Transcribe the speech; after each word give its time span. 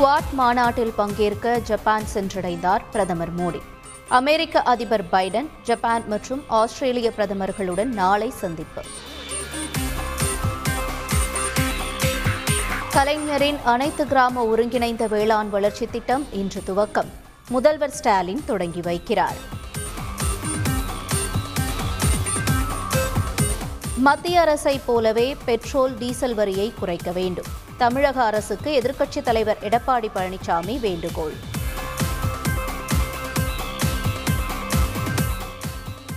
Quad 0.00 0.32
மாநாட்டில் 0.32 0.92
பங்கேற்க 0.96 1.58
Japan 1.58 2.02
சென்றடைந்தார் 2.14 2.80
பிரதமர் 2.92 3.34
மோடி. 3.36 3.60
அமெரிக்க 4.08 4.62
அதிபர் 4.62 5.04
பைடன் 5.12 5.48
ஜப்பான் 5.62 6.04
மற்றும் 6.08 6.44
ஆஸ்திரேலிய 6.48 7.12
பிரதமர்களுடன் 7.16 7.84
நாளை 7.84 8.30
சந்திப்பு. 8.30 8.82
கலைஞரின் 12.92 13.58
அனைத்து 13.64 14.06
கிராம 14.06 14.44
ஒருங்கிணைந்த 14.44 15.06
வேளாண் 15.06 15.50
வளர்ச்சி 15.50 15.86
திட்டம் 15.86 16.26
இன்று 16.32 16.62
துவக்கம். 16.66 17.10
முதல்வர் 17.48 17.90
ஸ்டாலின் 17.90 18.44
தொடங்கி 18.44 18.80
வைக்கிறார். 18.80 19.40
மத்திய 23.96 24.40
அரசை 24.40 24.80
போலவே 24.84 25.36
பெட்ரோல் 25.44 25.98
டீசல் 25.98 26.34
வரியை 26.34 26.72
குறைக்க 26.78 27.10
வேண்டும். 27.10 27.68
தமிழக 27.80 28.24
அரசுக்கு 28.24 28.70
எதிர்க்கட்சித் 28.80 29.22
தலைவர் 29.22 29.56
எடப்பாடி 29.60 30.08
பழனிசாமி 30.14 30.80
வேண்டுகோள். 30.80 31.32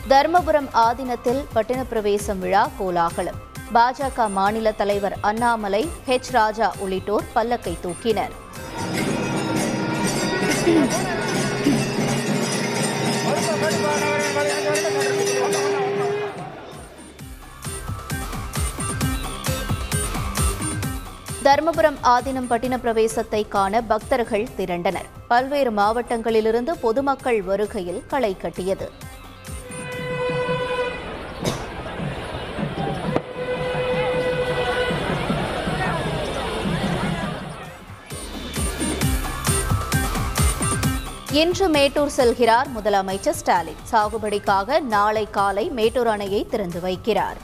தர்மபுரம் 0.10 0.68
ஆதீனத்தில் 0.74 1.42
பட்டினப்பிரவேசம் 1.56 2.38
விழா 2.38 2.70
கோலாகலம். 2.78 3.40
பாஜக 3.74 4.30
மாநில 4.30 4.72
தலைவர் 4.72 5.18
அண்ணாமலை 5.22 5.90
ஹெச் 6.08 6.32
ராஜா 6.32 6.74
உள்ளிட்டோர் 6.78 7.24
பல்லக்கை 7.36 7.78
தூக்கினர். 7.84 8.34
தருமபுரம் 21.46 21.98
ஆதீனம் 22.12 22.48
பட்டின 22.50 22.76
பிரவேசத்தை 22.84 23.48
காண 23.48 23.82
பக்தர்கள் 23.82 24.46
திரண்டனர். 24.56 25.08
பல்வேறு 25.28 25.72
மாவட்டங்களிலிருந்து 25.72 26.74
பொதுமக்கள் 26.82 27.42
வருகையில் 27.42 28.02
களை 28.12 28.38
கட்டியது. 28.38 28.88
இன்று 41.32 41.68
மேட்டூர் 41.70 42.16
செல்கிறார் 42.18 42.70
முதலமைச்சர் 42.76 43.40
ஸ்டாலின். 43.40 43.82
சாகுபடிக்காக 43.92 44.80
நாளை 44.96 45.28
காலை 45.30 45.66
மேட்டூர் 45.70 46.08
அணையை 46.08 46.44
திறந்து 46.48 46.80
வைக்கிறார். 46.80 47.40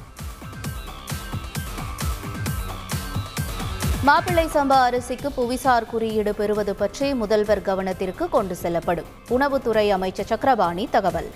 மாப்பிள்ளை 4.03 4.45
சம்பா 4.45 4.77
அரிசிக்கு 4.87 5.29
புவிசார் 5.37 5.85
குறியீடு 5.85 6.35
பெறுவது 6.35 6.75
பற்றி 6.75 7.13
முதல்வர் 7.13 7.61
கவனத்திற்கு 7.61 8.29
கொண்டு 8.29 8.55
செல்லப்படும். 8.55 9.05
உணவுத்துறை 9.29 9.89
அமைச்சர் 9.89 10.25
சக்கரபாணி 10.25 10.87
தகவல். 10.91 11.29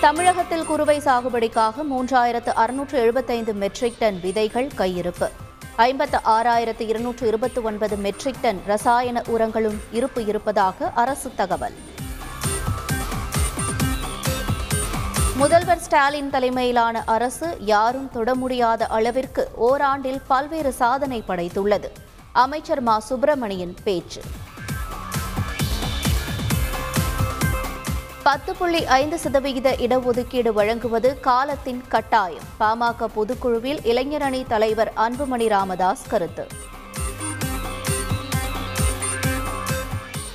தமிழகத்தில் 0.00 0.64
குறுவை 0.64 0.98
சாகுபடிக்காக 0.98 1.74
மூன்றாயிரத்து 1.90 2.48
அறுநூற்று 2.48 2.98
எழுபத்தைந்து 2.98 3.54
மெட்ரிக் 3.54 3.98
டன் 3.98 4.20
விதைகள் 4.20 4.70
கையிருப்பு. 4.78 5.28
ஐம்பத்து 5.76 6.18
ஆறாயிரத்து 6.24 6.80
இருநூற்று 6.80 7.26
இருபத்தி 7.26 7.60
ஒன்பது 7.60 7.96
மெட்ரிக் 7.96 8.42
டன் 8.42 8.62
ரசாயன 8.66 9.22
உரங்களும் 9.26 9.80
இருப்பு 9.92 10.26
இருப்பதாக 10.26 10.92
அரசு 10.94 11.30
தகவல். 11.36 11.90
முதல்வர் 15.42 15.78
ஸ்டாலின் 15.78 16.30
தலைமையிலான 16.30 17.02
அரசு 17.06 17.56
யாரும் 17.60 18.10
தொட 18.10 18.34
முடியாத 18.34 18.86
அளவிற்கு 18.86 19.50
ஓராண்டில் 19.60 20.20
பல்வேறு 20.26 20.72
சாதனை 20.72 21.24
படைத்துள்ளது. 21.28 21.88
அமைச்சர் 22.32 22.80
மா. 22.80 22.98
சுப்பிரமணியன் 22.98 23.74
பேச்சு. 23.84 24.20
பத்து 28.22 28.54
புள்ளி 28.54 28.86
ஐந்து 28.86 29.18
சதவிகித 29.18 29.70
இடஒதுக்கீடு 29.70 30.48
வழங்குவது 30.48 31.20
காலத்தின் 31.20 31.84
கட்டாயம். 31.88 32.42
பாமக 32.60 33.06
பொதுக்குழுவில் 33.16 33.80
இளைஞரணி 33.84 34.46
தலைவர் 34.46 34.92
அன்புமணி 34.96 35.48
ராமதாஸ் 35.48 36.06
கருத்து. 36.08 36.46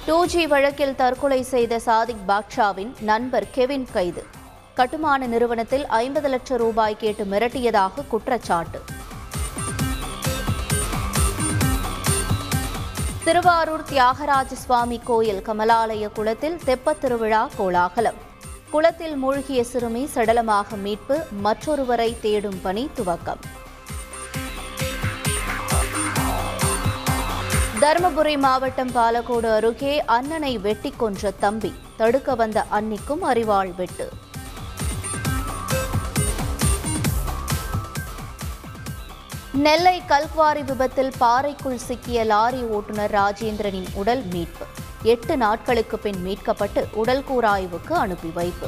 டூ 0.06 0.26
ஜி 0.26 0.48
வழக்கில் 0.48 0.96
தற்கொலை 0.96 1.44
செய்த 1.44 1.80
சாதிக் 1.80 2.24
பாக்ஷாவின் 2.28 3.02
நண்பர் 3.02 3.50
கெவின் 3.50 3.88
கைது. 3.94 4.36
கட்டுமான 4.78 5.28
நிறுவனத்தில் 5.28 5.86
ஐம்பது 5.86 6.28
லட்சம் 6.28 6.58
ரூபாய் 6.58 6.98
கேட்டு 6.98 7.24
மிரட்டியதாக 7.24 8.08
குற்றச்சாட்டு. 8.08 8.82
திருவாரூர் 13.24 13.84
தியாகராஜ 13.84 14.54
சுவாமி 14.54 15.02
கோயில் 15.04 15.42
கமலாலய 15.42 16.10
குளத்தில் 16.10 16.60
தெப்பத் 16.66 17.00
திருவிழா 17.00 17.50
கோலாகலம். 17.58 18.20
குளத்தில் 18.70 19.16
மூழ்கிய 19.16 19.64
சிறுமி 19.64 20.10
சடலமாக 20.16 20.78
மீட்பு 20.78 21.18
மற்றொருவரை 21.44 22.20
தேடும் 22.20 22.62
பணி 22.62 22.90
துவக்கம். 22.98 23.42
தருமபுரி 27.82 28.38
மாவட்டம் 28.38 28.92
பாலக்கோடு 28.92 29.54
அருகே 29.54 30.06
அண்ணனை 30.06 30.58
வெட்டி 30.58 30.94
கொன்ற 30.98 31.32
தம்பி 31.32 31.74
தடுக்க 31.98 32.36
வந்த 32.36 32.66
அன்னிக்கும் 32.72 33.22
அறிவாள் 33.22 33.76
வெட்டு. 33.76 34.10
நெல்லை 39.58 40.02
கல்குவாரி 40.08 40.64
விபத்தில் 40.64 41.12
பாறைக்குள் 41.18 41.78
சிக்கிய 41.78 42.24
லாரி 42.24 42.62
ஓட்டுநர் 42.62 43.12
ராஜேந்திரனின் 43.12 43.86
உடல் 43.94 44.24
மீட்பு. 44.24 44.66
எட்டு 45.04 45.38
நாட்களுக்கு 45.38 46.00
பின் 46.00 46.20
மீட்கப்பட்டு 46.26 46.86
உடல் 46.94 47.24
கூராய்வுக்கு 47.24 47.96
அனுப்பி 47.96 48.32
வைப்பு. 48.34 48.68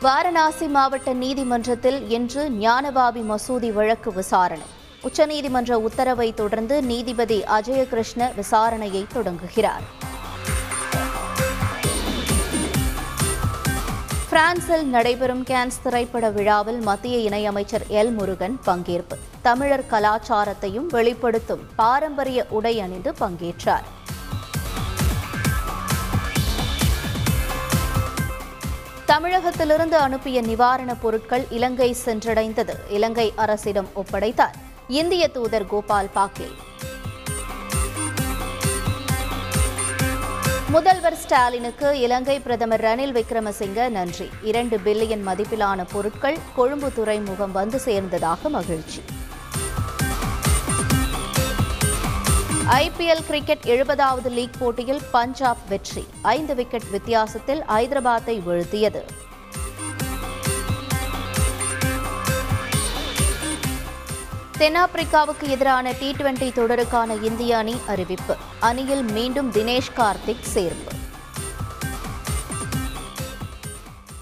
வாரணாசி 0.00 0.66
மாவட்ட 0.66 1.12
நீதிமன்றத்தில் 1.12 2.08
இன்று 2.08 2.50
ஞானபாபி 2.50 3.20
மசூதி 3.20 3.72
வழக்கு 3.72 4.12
விசாரணை. 4.12 4.66
உச்சநீதிமன்ற 5.02 5.72
உத்தரவை 5.72 6.34
தொடர்ந்து 6.34 6.82
நீதிபதி 6.82 7.42
அஜயகிருஷ்ண 7.42 8.32
விசாரணையை 8.36 9.06
தொடங்குகிறார். 9.12 10.05
பிரான்சில் 14.36 14.86
நடைபெறும் 14.86 15.44
கேன்ஸ் 15.44 15.82
திரைப்பட 15.82 16.30
விழாவில் 16.30 16.80
மத்திய 16.80 17.30
இணையமைச்சர் 17.30 17.84
எல் 17.88 18.12
முருகன் 18.12 18.60
பங்கேற்பு. 18.66 19.16
தமிழர் 19.42 19.84
கலாச்சாரத்தையும் 19.90 20.86
வெளிப்படுத்தும் 20.86 21.60
பாரம்பரிய 21.76 22.46
உடை 22.48 22.80
அணிந்து 22.80 23.14
பங்கேற்றார். 23.20 23.86
தமிழகத்திலிருந்து 29.06 29.96
அனுப்பிய 29.96 30.42
நிவாரணப் 30.42 31.00
பொருட்கள் 31.00 31.46
இலங்கை 31.50 31.96
சென்றடைந்தது. 32.04 32.74
இலங்கை 32.88 33.32
அரசிடம் 33.36 33.88
ஒப்படைத்தார். 33.96 34.54
இந்திய 34.88 35.28
தூதர் 35.28 35.66
கோபால் 35.66 36.10
பாக்லே 36.14 36.50
முதல்வர் 40.76 41.16
ஸ்டாலினுக்கு 41.16 42.00
இலங்கை 42.00 42.40
பிரதமர் 42.40 42.80
ரணில் 42.80 43.14
விக்ரமசிங்க 43.18 43.88
நன்றி. 43.88 44.28
இரண்டு 44.42 44.76
பில்லியன் 44.76 45.22
மதிப்பிலான 45.26 45.86
பொருட்கள் 45.92 46.38
கொழும்பு 46.56 46.92
துறைமுகம் 46.92 47.52
வந்து 47.52 47.80
சேர்ந்ததாக 47.84 48.48
மகிழ்ச்சி. 48.48 49.02
ஐபிஎல் 52.68 53.26
கிரிக்கெட் 53.26 53.64
எழுபதாவது 53.64 54.30
லீக் 54.30 54.58
போட்டியில் 54.58 55.00
பஞ்சாப் 55.10 55.56
வெற்றி. 55.68 56.06
ஐந்து 56.22 56.54
விக்கெட் 56.54 56.90
வித்தியாசத்தில் 56.90 57.60
ஐதராபாத்தை 57.60 58.40
வீழ்த்தியது. 58.48 59.02
தென்னாப்பிரிக்காவுக்கு 64.58 65.48
எதிரான 65.48 65.92
டி 65.92 66.10
டுவெண்டி 66.10 66.50
தொடருக்கான 66.52 67.22
இந்திய 67.22 67.56
அணி 67.56 67.76
அறிவிப்பு. 67.86 68.36
அணியில் 68.60 69.02
மீண்டும் 69.02 69.52
தினேஷ் 69.52 69.92
கார்த்திக் 69.96 70.46
சேர்ப்பு. 70.54 70.95